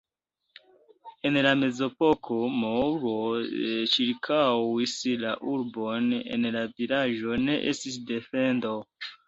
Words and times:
En 1.29 1.35
la 1.47 1.51
mezepoko 1.63 2.37
muro 2.61 3.13
ĉirkaŭis 3.93 4.97
la 5.27 5.37
urbon, 5.55 6.11
en 6.23 6.51
la 6.59 6.67
vilaĝo 6.81 7.41
ne 7.47 7.63
estis 7.77 8.05
defendo. 8.13 8.77